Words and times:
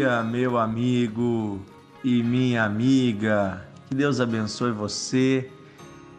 dia, 0.00 0.22
meu 0.22 0.56
amigo 0.56 1.60
e 2.02 2.22
minha 2.22 2.64
amiga. 2.64 3.66
Que 3.86 3.94
Deus 3.94 4.18
abençoe 4.18 4.72
você. 4.72 5.50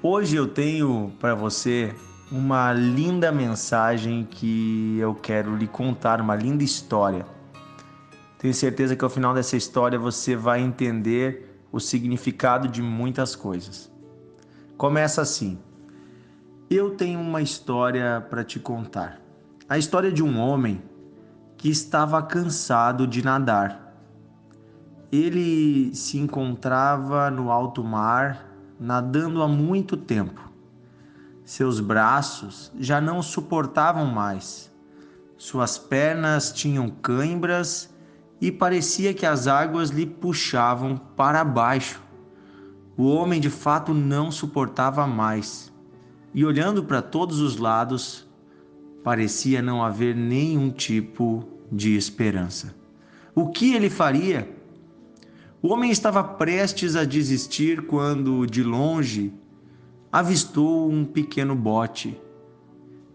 Hoje 0.03 0.35
eu 0.35 0.47
tenho 0.47 1.11
para 1.19 1.33
você 1.33 1.91
uma 2.31 2.71
linda 2.73 3.31
mensagem 3.31 4.27
que 4.29 4.99
eu 4.99 5.15
quero 5.15 5.55
lhe 5.55 5.65
contar, 5.65 6.21
uma 6.21 6.35
linda 6.35 6.63
história. 6.63 7.25
Tenho 8.37 8.53
certeza 8.53 8.95
que 8.95 9.03
ao 9.03 9.09
final 9.09 9.33
dessa 9.33 9.57
história 9.57 9.97
você 9.97 10.35
vai 10.35 10.61
entender 10.61 11.59
o 11.71 11.79
significado 11.79 12.67
de 12.67 12.83
muitas 12.83 13.35
coisas. 13.35 13.91
Começa 14.77 15.23
assim: 15.23 15.57
Eu 16.69 16.91
tenho 16.91 17.19
uma 17.19 17.41
história 17.41 18.23
para 18.29 18.43
te 18.43 18.59
contar. 18.59 19.19
A 19.67 19.75
história 19.75 20.11
de 20.11 20.21
um 20.21 20.37
homem 20.37 20.83
que 21.61 21.69
estava 21.69 22.23
cansado 22.23 23.05
de 23.05 23.23
nadar. 23.23 23.93
Ele 25.11 25.93
se 25.93 26.17
encontrava 26.17 27.29
no 27.29 27.51
alto 27.51 27.83
mar, 27.83 28.47
nadando 28.79 29.43
há 29.43 29.47
muito 29.47 29.95
tempo. 29.95 30.49
Seus 31.45 31.79
braços 31.79 32.71
já 32.79 32.99
não 32.99 33.21
suportavam 33.21 34.07
mais. 34.07 34.71
Suas 35.37 35.77
pernas 35.77 36.51
tinham 36.51 36.89
cãibras 36.89 37.93
e 38.41 38.51
parecia 38.51 39.13
que 39.13 39.27
as 39.27 39.45
águas 39.45 39.91
lhe 39.91 40.07
puxavam 40.07 40.97
para 40.97 41.43
baixo. 41.43 42.01
O 42.97 43.03
homem 43.07 43.39
de 43.39 43.51
fato 43.51 43.93
não 43.93 44.31
suportava 44.31 45.05
mais. 45.05 45.71
E 46.33 46.43
olhando 46.43 46.83
para 46.83 47.03
todos 47.03 47.39
os 47.39 47.57
lados, 47.57 48.27
parecia 49.03 49.61
não 49.61 49.83
haver 49.83 50.15
nenhum 50.15 50.69
tipo 50.69 51.47
de 51.71 51.95
esperança. 51.95 52.75
O 53.33 53.47
que 53.47 53.73
ele 53.73 53.89
faria? 53.89 54.49
O 55.61 55.69
homem 55.69 55.91
estava 55.91 56.23
prestes 56.23 56.95
a 56.95 57.03
desistir 57.03 57.83
quando, 57.83 58.45
de 58.45 58.63
longe, 58.63 59.33
avistou 60.11 60.91
um 60.91 61.05
pequeno 61.05 61.55
bote. 61.55 62.19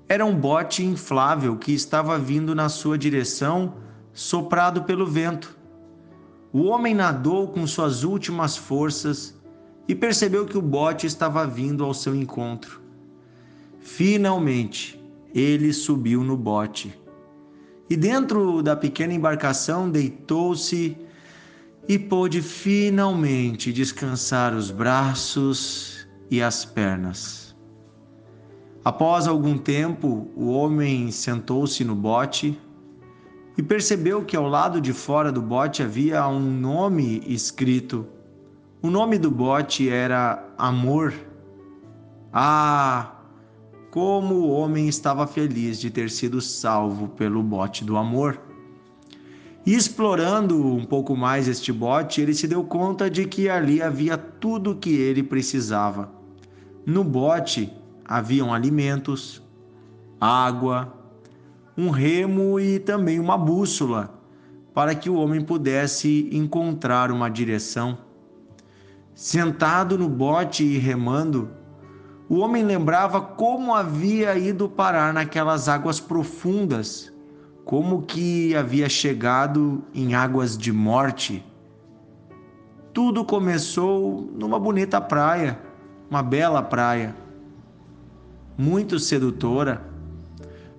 Era 0.09 0.25
um 0.25 0.35
bote 0.35 0.85
inflável 0.85 1.57
que 1.57 1.73
estava 1.73 2.19
vindo 2.19 2.55
na 2.55 2.69
sua 2.69 2.97
direção, 2.97 3.75
soprado 4.13 4.85
pelo 4.85 5.05
vento. 5.05 5.59
O 6.53 6.65
homem 6.65 6.95
nadou 6.95 7.49
com 7.49 7.67
suas 7.67 8.05
últimas 8.05 8.57
forças 8.57 9.37
e 9.89 9.95
percebeu 9.95 10.47
que 10.47 10.57
o 10.57 10.63
bote 10.63 11.07
estava 11.07 11.47
vindo 11.47 11.85
ao 11.85 11.93
seu 11.93 12.15
encontro. 12.15 12.81
Finalmente, 13.81 14.96
ele 15.35 15.73
subiu 15.73 16.23
no 16.23 16.37
bote. 16.37 16.99
E 17.89 17.97
dentro 17.97 18.63
da 18.63 18.75
pequena 18.75 19.15
embarcação 19.15 19.89
deitou-se 19.89 20.97
e 21.89 21.99
pôde 21.99 22.43
finalmente 22.43 23.73
descansar 23.73 24.55
os 24.55 24.71
braços 24.71 26.07
e 26.31 26.43
as 26.43 26.65
pernas. 26.65 27.55
Após 28.85 29.27
algum 29.27 29.59
tempo, 29.59 30.29
o 30.37 30.49
homem 30.49 31.11
sentou-se 31.11 31.85
no 31.85 31.95
bote 31.95 32.59
e 33.57 33.63
percebeu 33.63 34.25
que 34.25 34.37
ao 34.37 34.49
lado 34.49 34.81
de 34.81 34.93
fora 34.93 35.33
do 35.33 35.41
bote 35.41 35.83
havia 35.83 36.27
um 36.29 36.41
nome 36.41 37.23
escrito. 37.27 38.07
O 38.83 38.91
nome 38.91 39.19
do 39.19 39.31
bote 39.31 39.89
era 39.89 40.49
Amor. 40.59 41.15
Ah, 42.33 43.16
como 43.91 44.35
o 44.35 44.51
homem 44.51 44.89
estava 44.89 45.27
feliz 45.27 45.81
de 45.81 45.91
ter 45.91 46.11
sido 46.11 46.41
salvo 46.41 47.09
pelo 47.09 47.43
bote 47.43 47.85
do 47.85 47.97
amor. 47.97 48.41
E 49.65 49.75
explorando 49.75 50.65
um 50.65 50.85
pouco 50.85 51.17
mais 51.17 51.49
este 51.49 51.73
bote, 51.73 52.21
ele 52.21 52.35
se 52.35 52.47
deu 52.47 52.63
conta 52.63 53.11
de 53.11 53.25
que 53.25 53.49
ali 53.49 53.83
havia 53.83 54.17
tudo 54.17 54.71
o 54.71 54.77
que 54.77 54.95
ele 54.95 55.23
precisava. 55.23 56.11
No 56.85 57.03
bote 57.03 57.73
haviam 58.05 58.55
alimentos, 58.55 59.43
água, 60.21 60.95
um 61.77 61.91
remo 61.91 62.61
e 62.61 62.79
também 62.79 63.19
uma 63.19 63.37
bússola 63.37 64.15
para 64.73 64.95
que 64.95 65.11
o 65.11 65.17
homem 65.17 65.41
pudesse 65.41 66.29
encontrar 66.33 67.11
uma 67.11 67.29
direção. 67.29 67.99
Sentado 69.15 69.99
no 69.99 70.09
bote 70.09 70.63
e 70.63 70.79
remando, 70.79 71.51
o 72.29 72.39
homem 72.39 72.65
lembrava 72.65 73.21
como 73.21 73.75
havia 73.75 74.37
ido 74.37 74.69
parar 74.69 75.15
naquelas 75.15 75.69
águas 75.69 76.01
profundas, 76.01 77.13
como 77.65 78.03
que 78.03 78.55
havia 78.57 78.89
chegado 78.89 79.85
em 79.95 80.15
águas 80.15 80.59
de 80.59 80.73
morte. 80.73 81.45
Tudo 82.93 83.25
começou 83.25 84.29
numa 84.37 84.59
bonita 84.59 85.01
praia, 85.01 85.59
uma 86.11 86.23
bela 86.23 86.63
praia, 86.63 87.15
muito 88.59 88.99
sedutora. 88.99 89.85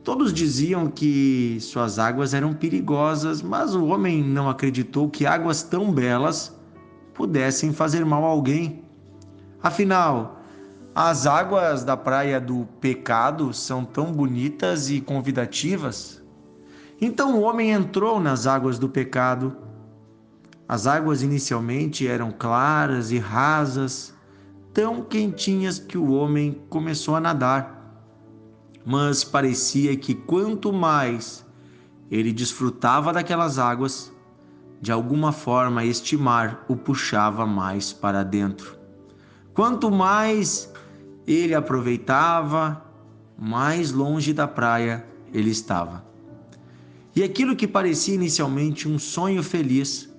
Todos 0.04 0.34
diziam 0.34 0.88
que 0.88 1.58
suas 1.62 2.00
águas 2.00 2.34
eram 2.34 2.54
perigosas, 2.54 3.42
mas 3.42 3.76
o 3.76 3.86
homem 3.86 4.24
não 4.24 4.50
acreditou 4.50 5.10
que 5.10 5.26
águas 5.26 5.64
tão 5.64 5.92
belas 5.92 6.54
pudessem 7.14 7.72
fazer 7.72 8.06
mal 8.06 8.24
a 8.26 8.28
alguém. 8.28 8.84
Afinal, 9.62 10.37
as 11.00 11.28
águas 11.28 11.84
da 11.84 11.96
praia 11.96 12.42
do 12.42 12.68
pecado 12.82 13.54
são 13.54 13.86
tão 13.86 14.12
bonitas 14.12 14.90
e 14.90 15.00
convidativas. 15.00 16.24
Então 17.00 17.38
o 17.38 17.42
homem 17.42 17.70
entrou 17.70 18.20
nas 18.20 18.48
águas 18.48 18.80
do 18.80 18.90
pecado. 18.90 19.56
As 20.68 20.88
águas 20.88 21.22
inicialmente 21.22 22.08
eram 22.08 22.32
claras 22.32 23.12
e 23.12 23.20
rasas, 23.20 24.12
tão 24.74 25.04
quentinhas 25.04 25.78
que 25.78 26.00
o 26.00 26.14
homem 26.14 26.64
começou 26.68 27.16
a 27.16 27.20
nadar. 27.20 28.02
Mas 28.84 29.24
parecia 29.24 29.96
que 29.96 30.16
quanto 30.16 30.74
mais 30.74 31.46
ele 32.10 32.34
desfrutava 32.34 33.14
daquelas 33.14 33.60
águas, 33.60 34.12
de 34.82 34.92
alguma 34.92 35.32
forma 35.32 35.86
este 35.86 36.18
mar 36.18 36.66
o 36.68 36.76
puxava 36.76 37.46
mais 37.46 37.94
para 37.94 38.24
dentro. 38.24 38.76
Quanto 39.54 39.92
mais 39.92 40.74
ele 41.28 41.54
aproveitava, 41.54 42.82
mais 43.38 43.92
longe 43.92 44.32
da 44.32 44.48
praia 44.48 45.06
ele 45.34 45.50
estava. 45.50 46.06
E 47.16 47.22
aquilo 47.22 47.56
que 47.56 47.68
parecia 47.68 48.16
inicialmente 48.16 48.88
um 48.88 48.98
sonho 48.98 49.44
feliz 49.44 50.10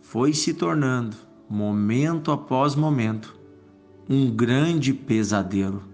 foi 0.00 0.34
se 0.34 0.52
tornando, 0.52 1.16
momento 1.48 2.32
após 2.32 2.74
momento, 2.74 3.38
um 4.08 4.30
grande 4.30 4.92
pesadelo. 4.92 5.84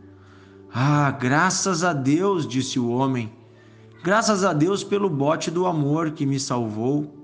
Ah, 0.73 1.11
graças 1.11 1.85
a 1.85 1.93
Deus, 1.93 2.47
disse 2.47 2.79
o 2.79 2.89
homem, 2.89 3.33
graças 4.03 4.45
a 4.45 4.53
Deus 4.53 4.83
pelo 4.83 5.11
bote 5.11 5.51
do 5.51 5.67
amor 5.67 6.13
que 6.13 6.25
me 6.25 6.41
salvou, 6.41 7.15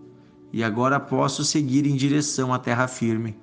e 0.53 0.63
agora 0.63 1.01
posso 1.01 1.45
seguir 1.45 1.87
em 1.87 1.97
direção 1.97 2.53
à 2.53 2.59
terra 2.59 2.87
firme. 2.87 3.37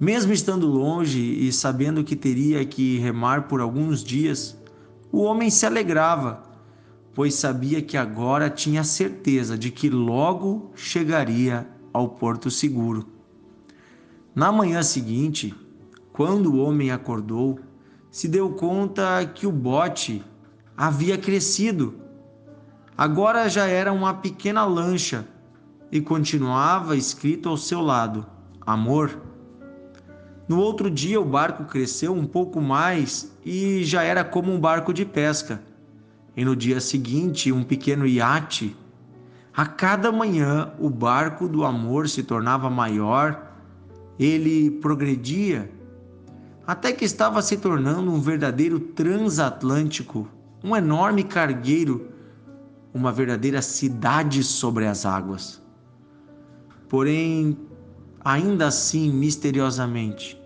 Mesmo 0.00 0.32
estando 0.32 0.66
longe 0.66 1.20
e 1.20 1.52
sabendo 1.52 2.02
que 2.02 2.16
teria 2.16 2.64
que 2.64 2.96
remar 3.00 3.48
por 3.48 3.60
alguns 3.60 4.02
dias, 4.02 4.56
o 5.12 5.20
homem 5.20 5.50
se 5.50 5.66
alegrava, 5.66 6.42
pois 7.14 7.34
sabia 7.34 7.82
que 7.82 7.98
agora 7.98 8.48
tinha 8.48 8.82
certeza 8.82 9.58
de 9.58 9.70
que 9.70 9.90
logo 9.90 10.72
chegaria 10.74 11.68
ao 11.92 12.08
porto 12.08 12.50
seguro. 12.50 13.08
Na 14.34 14.50
manhã 14.50 14.82
seguinte, 14.82 15.54
quando 16.14 16.54
o 16.54 16.64
homem 16.64 16.90
acordou, 16.90 17.60
se 18.10 18.26
deu 18.26 18.48
conta 18.54 19.22
que 19.26 19.46
o 19.46 19.52
bote 19.52 20.24
havia 20.74 21.18
crescido. 21.18 21.94
Agora 22.96 23.50
já 23.50 23.66
era 23.66 23.92
uma 23.92 24.14
pequena 24.14 24.64
lancha 24.64 25.28
e 25.92 26.00
continuava 26.00 26.96
escrito 26.96 27.50
ao 27.50 27.58
seu 27.58 27.82
lado: 27.82 28.24
Amor. 28.62 29.29
No 30.50 30.58
outro 30.58 30.90
dia, 30.90 31.20
o 31.20 31.24
barco 31.24 31.62
cresceu 31.62 32.12
um 32.12 32.26
pouco 32.26 32.60
mais 32.60 33.32
e 33.46 33.84
já 33.84 34.02
era 34.02 34.24
como 34.24 34.52
um 34.52 34.58
barco 34.58 34.92
de 34.92 35.04
pesca. 35.04 35.62
E 36.36 36.44
no 36.44 36.56
dia 36.56 36.80
seguinte, 36.80 37.52
um 37.52 37.62
pequeno 37.62 38.04
iate. 38.04 38.76
A 39.56 39.64
cada 39.64 40.10
manhã, 40.10 40.72
o 40.80 40.90
barco 40.90 41.46
do 41.46 41.64
amor 41.64 42.08
se 42.08 42.24
tornava 42.24 42.68
maior, 42.68 43.54
ele 44.18 44.72
progredia, 44.72 45.70
até 46.66 46.92
que 46.92 47.04
estava 47.04 47.40
se 47.42 47.56
tornando 47.56 48.10
um 48.10 48.20
verdadeiro 48.20 48.80
transatlântico, 48.80 50.26
um 50.64 50.74
enorme 50.74 51.22
cargueiro, 51.22 52.08
uma 52.92 53.12
verdadeira 53.12 53.62
cidade 53.62 54.42
sobre 54.42 54.84
as 54.84 55.06
águas. 55.06 55.62
Porém, 56.88 57.56
ainda 58.24 58.66
assim, 58.66 59.12
misteriosamente, 59.12 60.39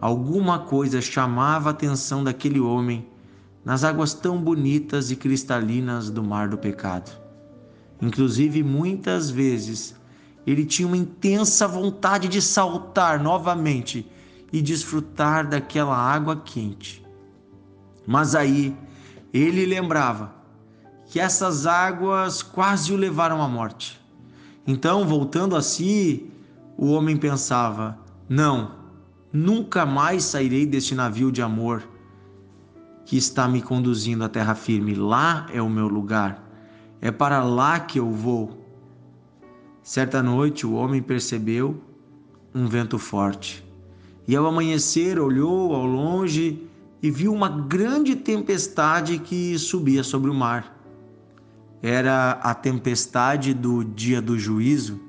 Alguma 0.00 0.58
coisa 0.60 1.00
chamava 1.00 1.70
a 1.70 1.72
atenção 1.72 2.22
daquele 2.22 2.60
homem 2.60 3.08
nas 3.64 3.82
águas 3.82 4.14
tão 4.14 4.40
bonitas 4.40 5.10
e 5.10 5.16
cristalinas 5.16 6.10
do 6.10 6.22
mar 6.22 6.48
do 6.48 6.58
pecado. 6.58 7.10
Inclusive, 8.00 8.62
muitas 8.62 9.30
vezes 9.30 9.96
ele 10.46 10.64
tinha 10.64 10.86
uma 10.86 10.96
intensa 10.96 11.66
vontade 11.66 12.28
de 12.28 12.40
saltar 12.40 13.20
novamente 13.20 14.08
e 14.52 14.62
desfrutar 14.62 15.48
daquela 15.48 15.96
água 15.96 16.36
quente. 16.36 17.04
Mas 18.06 18.34
aí 18.34 18.76
ele 19.32 19.66
lembrava 19.66 20.32
que 21.06 21.18
essas 21.18 21.66
águas 21.66 22.42
quase 22.42 22.92
o 22.92 22.96
levaram 22.96 23.42
à 23.42 23.48
morte. 23.48 24.00
Então, 24.66 25.06
voltando 25.06 25.56
a 25.56 25.62
si, 25.62 26.30
o 26.76 26.92
homem 26.92 27.16
pensava: 27.16 27.98
não, 28.28 28.72
nunca 29.36 29.84
mais 29.84 30.24
sairei 30.24 30.64
deste 30.64 30.94
navio 30.94 31.30
de 31.30 31.42
amor 31.42 31.86
que 33.04 33.16
está 33.16 33.46
me 33.46 33.60
conduzindo 33.60 34.24
à 34.24 34.28
terra 34.28 34.54
firme. 34.54 34.94
Lá 34.94 35.46
é 35.52 35.60
o 35.60 35.68
meu 35.68 35.86
lugar. 35.86 36.42
É 37.00 37.10
para 37.10 37.44
lá 37.44 37.78
que 37.78 38.00
eu 38.00 38.10
vou. 38.10 38.64
Certa 39.82 40.22
noite 40.22 40.66
o 40.66 40.72
homem 40.72 41.02
percebeu 41.02 41.80
um 42.54 42.66
vento 42.66 42.98
forte. 42.98 43.64
E 44.26 44.34
ao 44.34 44.46
amanhecer 44.46 45.20
olhou 45.20 45.74
ao 45.74 45.84
longe 45.84 46.66
e 47.02 47.10
viu 47.10 47.32
uma 47.32 47.48
grande 47.48 48.16
tempestade 48.16 49.18
que 49.18 49.56
subia 49.58 50.02
sobre 50.02 50.30
o 50.30 50.34
mar. 50.34 50.74
Era 51.82 52.32
a 52.32 52.54
tempestade 52.54 53.52
do 53.52 53.84
dia 53.84 54.20
do 54.20 54.38
juízo 54.38 55.00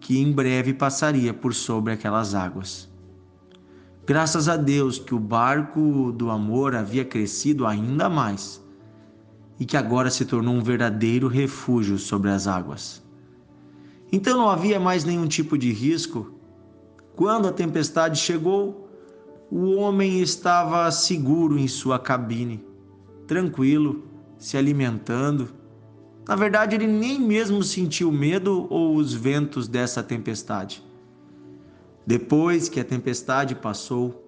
que 0.00 0.18
em 0.18 0.32
breve 0.32 0.72
passaria 0.72 1.34
por 1.34 1.52
sobre 1.52 1.92
aquelas 1.92 2.34
águas. 2.34 2.91
Graças 4.04 4.48
a 4.48 4.56
Deus 4.56 4.98
que 4.98 5.14
o 5.14 5.20
barco 5.20 6.10
do 6.10 6.28
amor 6.28 6.74
havia 6.74 7.04
crescido 7.04 7.64
ainda 7.64 8.08
mais 8.08 8.60
e 9.60 9.64
que 9.64 9.76
agora 9.76 10.10
se 10.10 10.24
tornou 10.24 10.54
um 10.54 10.62
verdadeiro 10.62 11.28
refúgio 11.28 11.96
sobre 11.98 12.28
as 12.30 12.48
águas. 12.48 13.00
Então 14.10 14.36
não 14.36 14.50
havia 14.50 14.80
mais 14.80 15.04
nenhum 15.04 15.28
tipo 15.28 15.56
de 15.56 15.72
risco. 15.72 16.32
Quando 17.14 17.46
a 17.46 17.52
tempestade 17.52 18.18
chegou, 18.18 18.88
o 19.48 19.76
homem 19.76 20.20
estava 20.20 20.90
seguro 20.90 21.56
em 21.56 21.68
sua 21.68 21.96
cabine, 21.96 22.64
tranquilo, 23.28 24.02
se 24.36 24.56
alimentando. 24.56 25.50
Na 26.26 26.34
verdade, 26.34 26.74
ele 26.74 26.88
nem 26.88 27.20
mesmo 27.20 27.62
sentiu 27.62 28.10
medo 28.10 28.66
ou 28.68 28.96
os 28.96 29.14
ventos 29.14 29.68
dessa 29.68 30.02
tempestade. 30.02 30.82
Depois 32.06 32.68
que 32.68 32.80
a 32.80 32.84
tempestade 32.84 33.54
passou, 33.54 34.24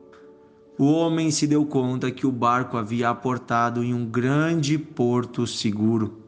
o 0.78 0.92
homem 0.92 1.30
se 1.30 1.46
deu 1.46 1.64
conta 1.66 2.10
que 2.10 2.26
o 2.26 2.32
barco 2.32 2.76
havia 2.76 3.08
aportado 3.08 3.82
em 3.82 3.94
um 3.94 4.04
grande 4.04 4.76
porto 4.78 5.46
seguro 5.46 6.24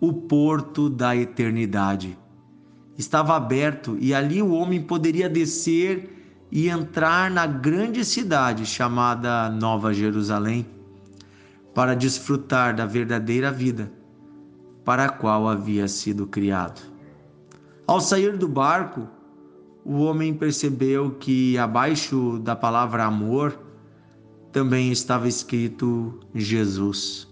o 0.00 0.14
porto 0.14 0.88
da 0.88 1.14
eternidade 1.14 2.16
estava 2.96 3.36
aberto 3.36 3.96
e 4.00 4.14
ali 4.14 4.40
o 4.42 4.52
homem 4.52 4.82
poderia 4.82 5.28
descer 5.28 6.46
e 6.50 6.68
entrar 6.68 7.30
na 7.30 7.46
grande 7.46 8.04
cidade 8.04 8.66
chamada 8.66 9.48
Nova 9.50 9.92
Jerusalém 9.92 10.66
para 11.74 11.94
desfrutar 11.94 12.74
da 12.74 12.84
verdadeira 12.86 13.52
vida 13.52 13.92
para 14.84 15.04
a 15.04 15.08
qual 15.08 15.48
havia 15.48 15.86
sido 15.86 16.26
criado. 16.26 16.80
Ao 17.86 18.00
sair 18.00 18.36
do 18.36 18.48
barco, 18.48 19.06
o 19.84 20.00
homem 20.00 20.34
percebeu 20.34 21.12
que 21.12 21.56
abaixo 21.58 22.38
da 22.38 22.54
palavra 22.54 23.04
amor 23.04 23.58
também 24.52 24.90
estava 24.90 25.28
escrito 25.28 26.20
Jesus. 26.34 27.28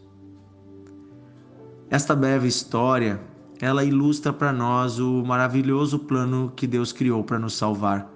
Esta 1.90 2.14
breve 2.14 2.48
história 2.48 3.20
ela 3.60 3.82
ilustra 3.82 4.32
para 4.32 4.52
nós 4.52 4.98
o 4.98 5.24
maravilhoso 5.24 5.98
plano 5.98 6.52
que 6.54 6.66
Deus 6.66 6.92
criou 6.92 7.24
para 7.24 7.38
nos 7.38 7.54
salvar 7.54 8.08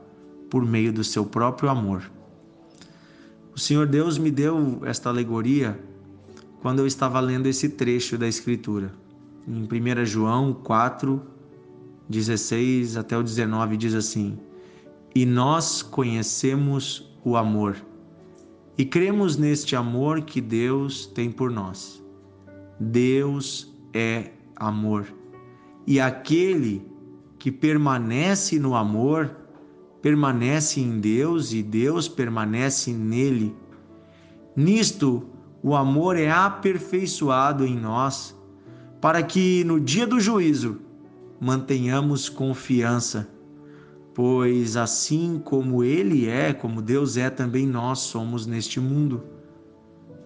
por 0.49 0.65
meio 0.65 0.93
do 0.93 1.03
seu 1.03 1.25
próprio 1.25 1.69
amor. 1.69 2.09
O 3.55 3.59
Senhor 3.59 3.87
Deus 3.87 4.19
me 4.19 4.31
deu 4.31 4.81
esta 4.85 5.09
alegoria 5.09 5.79
quando 6.61 6.79
eu 6.79 6.87
estava 6.87 7.19
lendo 7.19 7.47
esse 7.47 7.71
trecho 7.71 8.17
da 8.17 8.29
Escritura. 8.29 8.93
Em 9.49 9.65
1 9.65 10.07
João 10.07 10.55
4, 10.55 11.21
16 12.09 12.97
até 12.97 13.17
o 13.17 13.23
19 13.23 13.77
diz 13.77 13.95
assim: 13.95 14.39
E 15.15 15.25
nós 15.25 15.83
conhecemos 15.83 17.11
o 17.25 17.37
amor, 17.37 17.77
e 18.77 18.85
cremos 18.85 19.37
neste 19.37 19.77
amor 19.77 20.23
que 20.23 20.41
Deus 20.41 21.07
tem 21.07 21.31
por 21.31 21.51
nós. 21.51 22.03
Deus 22.81 23.73
é 23.93 24.31
amor. 24.57 25.07
E 25.87 26.01
aquele 26.01 26.87
que 27.39 27.51
permanece 27.51 28.59
no 28.59 28.75
amor, 28.75 29.37
permanece 30.01 30.81
em 30.81 30.99
Deus 31.01 31.53
e 31.53 31.63
Deus 31.63 32.09
permanece 32.09 32.93
nele. 32.93 33.55
Nisto, 34.57 35.27
o 35.63 35.75
amor 35.75 36.17
é 36.17 36.31
aperfeiçoado 36.31 37.65
em 37.65 37.77
nós, 37.77 38.37
para 39.01 39.23
que 39.23 39.65
no 39.65 39.81
dia 39.81 40.07
do 40.07 40.19
juízo 40.19 40.81
mantenhamos 41.43 42.29
confiança, 42.29 43.29
pois 44.15 44.77
assim 44.77 45.39
como 45.45 45.83
Ele 45.83 46.29
é, 46.29 46.53
como 46.53 46.81
Deus 46.81 47.17
é, 47.17 47.29
também 47.29 47.67
nós 47.67 47.99
somos 47.99 48.47
neste 48.47 48.79
mundo. 48.79 49.23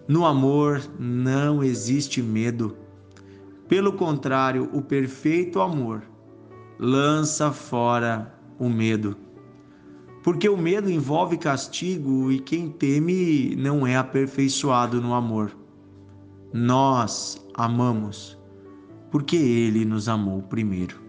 No 0.07 0.25
amor 0.25 0.81
não 0.97 1.63
existe 1.63 2.21
medo 2.21 2.77
pelo 3.67 3.91
contrário, 3.91 4.69
o 4.71 4.81
perfeito 4.81 5.59
amor 5.59 6.03
lança 6.79 7.51
fora 7.51 8.33
o 8.57 8.69
medo. 8.69 9.17
Porque 10.23 10.47
o 10.47 10.57
medo 10.57 10.89
envolve 10.89 11.37
castigo 11.37 12.31
e 12.31 12.39
quem 12.39 12.69
teme 12.69 13.55
não 13.57 13.85
é 13.85 13.97
aperfeiçoado 13.97 15.01
no 15.01 15.13
amor. 15.13 15.51
Nós 16.53 17.45
amamos 17.55 18.37
porque 19.11 19.35
Ele 19.35 19.83
nos 19.83 20.07
amou 20.07 20.41
primeiro. 20.41 21.06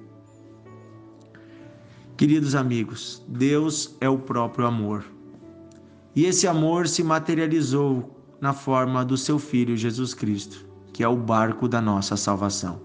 Queridos 2.18 2.54
amigos, 2.54 3.24
Deus 3.26 3.96
é 3.98 4.08
o 4.10 4.18
próprio 4.18 4.66
amor. 4.66 5.06
E 6.14 6.26
esse 6.26 6.46
amor 6.46 6.86
se 6.86 7.02
materializou 7.02 8.14
na 8.42 8.52
forma 8.52 9.02
do 9.02 9.16
seu 9.16 9.38
Filho 9.38 9.74
Jesus 9.74 10.12
Cristo 10.12 10.68
que 10.98 11.04
é 11.04 11.08
o 11.08 11.16
barco 11.16 11.68
da 11.68 11.80
nossa 11.80 12.16
salvação. 12.16 12.80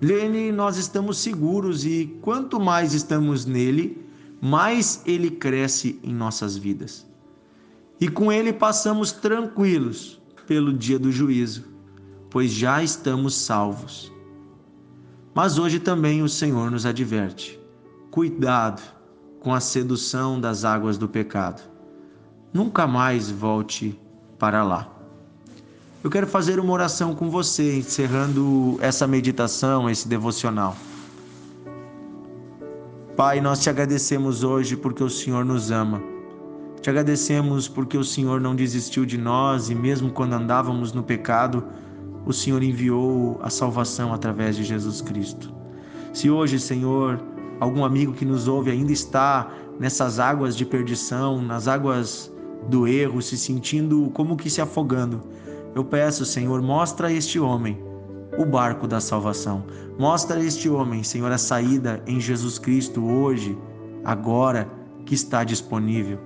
Nele 0.00 0.50
nós 0.50 0.76
estamos 0.76 1.18
seguros 1.18 1.84
e 1.84 2.18
quanto 2.20 2.58
mais 2.58 2.94
estamos 2.94 3.46
nele, 3.46 4.04
mais 4.40 5.00
ele 5.06 5.30
cresce 5.30 6.00
em 6.02 6.12
nossas 6.12 6.56
vidas. 6.56 7.06
E 8.00 8.08
com 8.08 8.32
ele 8.32 8.52
passamos 8.52 9.12
tranquilos 9.12 10.20
pelo 10.48 10.72
dia 10.72 10.98
do 10.98 11.12
juízo, 11.12 11.62
pois 12.28 12.50
já 12.50 12.82
estamos 12.82 13.36
salvos. 13.36 14.12
Mas 15.32 15.58
hoje 15.58 15.78
também 15.78 16.24
o 16.24 16.28
Senhor 16.28 16.72
nos 16.72 16.84
adverte: 16.84 17.56
cuidado 18.12 18.82
com 19.40 19.54
a 19.54 19.58
sedução 19.58 20.38
das 20.38 20.66
águas 20.66 20.98
do 20.98 21.08
pecado. 21.08 21.62
Nunca 22.52 22.86
mais 22.86 23.30
volte 23.30 23.98
para 24.38 24.62
lá. 24.62 24.86
Eu 26.04 26.10
quero 26.10 26.26
fazer 26.26 26.60
uma 26.60 26.74
oração 26.74 27.14
com 27.14 27.30
você, 27.30 27.78
encerrando 27.78 28.76
essa 28.82 29.06
meditação, 29.06 29.88
esse 29.88 30.06
devocional. 30.06 30.76
Pai, 33.16 33.40
nós 33.40 33.62
te 33.62 33.70
agradecemos 33.70 34.44
hoje 34.44 34.76
porque 34.76 35.02
o 35.02 35.08
Senhor 35.08 35.42
nos 35.42 35.70
ama. 35.70 36.02
Te 36.82 36.90
agradecemos 36.90 37.66
porque 37.66 37.96
o 37.96 38.04
Senhor 38.04 38.42
não 38.42 38.54
desistiu 38.54 39.06
de 39.06 39.16
nós 39.16 39.70
e, 39.70 39.74
mesmo 39.74 40.10
quando 40.10 40.34
andávamos 40.34 40.92
no 40.92 41.02
pecado, 41.02 41.64
o 42.26 42.32
Senhor 42.32 42.62
enviou 42.62 43.40
a 43.42 43.48
salvação 43.48 44.12
através 44.12 44.54
de 44.54 44.64
Jesus 44.64 45.00
Cristo. 45.00 45.50
Se 46.12 46.28
hoje, 46.28 46.60
Senhor, 46.60 47.31
algum 47.60 47.84
amigo 47.84 48.12
que 48.12 48.24
nos 48.24 48.48
ouve 48.48 48.70
ainda 48.70 48.92
está 48.92 49.50
nessas 49.78 50.18
águas 50.18 50.56
de 50.56 50.64
perdição, 50.64 51.40
nas 51.40 51.68
águas 51.68 52.32
do 52.68 52.86
erro, 52.86 53.20
se 53.20 53.36
sentindo 53.36 54.10
como 54.14 54.36
que 54.36 54.50
se 54.50 54.60
afogando, 54.60 55.22
eu 55.74 55.84
peço, 55.84 56.24
Senhor, 56.24 56.60
mostra 56.60 57.08
a 57.08 57.12
este 57.12 57.40
homem 57.40 57.78
o 58.36 58.44
barco 58.44 58.86
da 58.86 59.00
salvação. 59.00 59.64
Mostra 59.98 60.38
a 60.38 60.44
este 60.44 60.68
homem, 60.68 61.02
Senhor, 61.02 61.30
a 61.32 61.38
saída 61.38 62.02
em 62.06 62.20
Jesus 62.20 62.58
Cristo 62.58 63.04
hoje, 63.04 63.56
agora 64.04 64.68
que 65.06 65.14
está 65.14 65.44
disponível. 65.44 66.18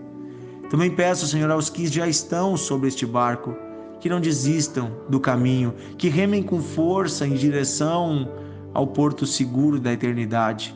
Também 0.68 0.90
peço, 0.90 1.26
Senhor, 1.26 1.50
aos 1.50 1.70
que 1.70 1.86
já 1.86 2.08
estão 2.08 2.56
sobre 2.56 2.88
este 2.88 3.06
barco, 3.06 3.54
que 4.00 4.08
não 4.08 4.20
desistam 4.20 4.90
do 5.08 5.20
caminho, 5.20 5.72
que 5.96 6.08
remem 6.08 6.42
com 6.42 6.60
força 6.60 7.26
em 7.26 7.34
direção 7.34 8.28
ao 8.74 8.86
porto 8.86 9.24
seguro 9.26 9.78
da 9.78 9.92
eternidade. 9.92 10.75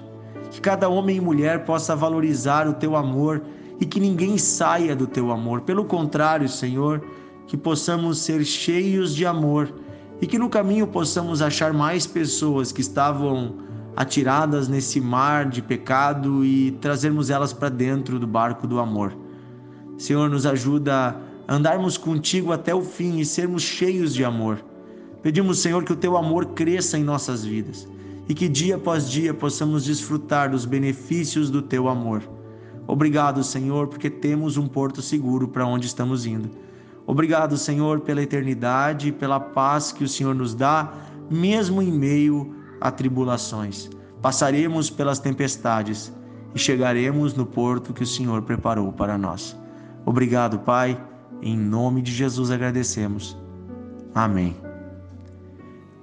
Que 0.51 0.61
cada 0.61 0.89
homem 0.89 1.17
e 1.17 1.21
mulher 1.21 1.65
possa 1.65 1.95
valorizar 1.95 2.67
o 2.67 2.75
teu 2.75 2.97
amor 2.97 3.43
e 3.81 3.87
que 3.87 4.01
ninguém 4.01 4.37
saia 4.37 4.95
do 4.95 5.07
teu 5.07 5.31
amor. 5.31 5.63
Pelo 5.63 5.85
contrário, 5.85 6.49
Senhor, 6.49 7.03
que 7.47 7.57
possamos 7.57 8.19
ser 8.19 8.45
cheios 8.45 9.15
de 9.15 9.25
amor 9.25 9.73
e 10.21 10.27
que 10.27 10.39
no 10.39 10.49
caminho 10.49 10.87
possamos 10.87 11.41
achar 11.41 11.73
mais 11.73 12.07
pessoas 12.07 12.73
que 12.73 12.81
estavam 12.81 13.55
atiradas 13.97 14.69
nesse 14.69 15.01
mar 15.01 15.49
de 15.49 15.63
pecado 15.63 16.45
e 16.45 16.73
trazermos 16.73 17.31
elas 17.31 17.53
para 17.53 17.69
dentro 17.69 18.19
do 18.19 18.27
barco 18.27 18.67
do 18.67 18.79
amor. 18.79 19.17
Senhor, 19.97 20.29
nos 20.29 20.47
ajuda 20.47 21.17
a 21.47 21.55
andarmos 21.55 21.97
contigo 21.97 22.53
até 22.53 22.75
o 22.75 22.83
fim 22.83 23.19
e 23.19 23.25
sermos 23.25 23.63
cheios 23.63 24.15
de 24.15 24.25
amor. 24.25 24.65
Pedimos, 25.23 25.59
Senhor, 25.59 25.85
que 25.85 25.93
o 25.93 25.97
teu 25.97 26.17
amor 26.17 26.47
cresça 26.47 26.99
em 26.99 27.05
nossas 27.05 27.45
vidas 27.45 27.89
e 28.29 28.35
que 28.35 28.49
dia 28.49 28.77
após 28.77 29.11
dia 29.11 29.35
possamos 29.35 29.85
desfrutar 29.85 30.51
dos 30.51 30.65
benefícios 30.65 31.51
do 31.51 31.63
teu 31.63 31.89
amor. 31.89 32.23
Obrigado, 32.87 33.43
Senhor, 33.45 33.87
porque 33.89 34.11
temos 34.11 34.57
um 34.57 34.67
porto 34.67 35.01
seguro 35.01 35.49
para 35.49 35.67
onde 35.67 35.87
estamos 35.87 36.27
indo. 36.27 36.51
Obrigado, 37.07 37.57
Senhor, 37.57 38.01
pela 38.01 38.23
eternidade 38.23 39.09
e 39.09 39.13
pela 39.13 39.41
paz 39.41 39.93
que 39.93 40.05
o 40.05 40.09
Senhor 40.09 40.35
nos 40.35 40.55
dá, 40.55 40.93
mesmo 41.31 41.83
em 41.83 41.91
meio 41.91 42.55
a 42.81 42.91
tribulações. 42.91 43.89
Passaremos 44.23 44.91
pelas 44.91 45.19
tempestades 45.19 46.13
e 46.55 46.59
chegaremos 46.59 47.35
no 47.35 47.47
porto 47.47 47.93
que 47.93 48.03
o 48.03 48.07
Senhor 48.07 48.43
preparou 48.43 48.93
para 48.93 49.17
nós. 49.17 49.57
Obrigado, 50.05 50.59
Pai. 50.59 51.01
Em 51.43 51.57
nome 51.57 52.03
de 52.03 52.13
Jesus 52.13 52.51
agradecemos. 52.51 53.37
Amém. 54.15 54.57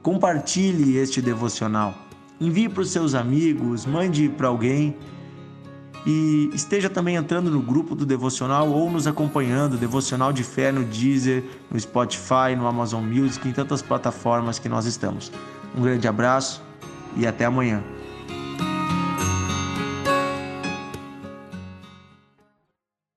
Compartilhe 0.01 0.97
este 0.97 1.21
devocional. 1.21 2.06
Envie 2.39 2.69
para 2.69 2.81
os 2.81 2.91
seus 2.91 3.15
amigos, 3.15 3.85
mande 3.85 4.29
para 4.29 4.47
alguém 4.47 4.95
e 6.05 6.49
esteja 6.53 6.89
também 6.89 7.15
entrando 7.15 7.49
no 7.49 7.61
grupo 7.61 7.93
do 7.93 8.05
devocional 8.05 8.69
ou 8.69 8.89
nos 8.89 9.07
acompanhando, 9.07 9.77
devocional 9.77 10.31
de 10.31 10.43
fé 10.43 10.71
no 10.71 10.85
Deezer, 10.85 11.43
no 11.69 11.77
Spotify, 11.79 12.55
no 12.57 12.65
Amazon 12.65 13.03
Music, 13.03 13.45
em 13.47 13.51
tantas 13.51 13.81
plataformas 13.81 14.57
que 14.57 14.69
nós 14.69 14.85
estamos. 14.85 15.31
Um 15.75 15.81
grande 15.81 16.07
abraço 16.07 16.63
e 17.17 17.27
até 17.27 17.43
amanhã. 17.43 17.83